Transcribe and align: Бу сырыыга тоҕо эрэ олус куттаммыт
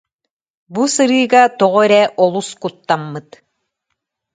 Бу 0.73 0.81
сырыыга 0.93 1.43
тоҕо 1.59 1.81
эрэ 1.85 2.03
олус 2.23 2.49
куттаммыт 2.61 3.29